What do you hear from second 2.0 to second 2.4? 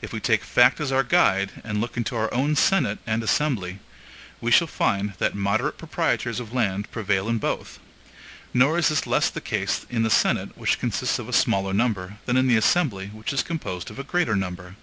our